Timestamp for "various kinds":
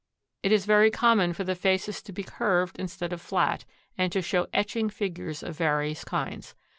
5.59-6.55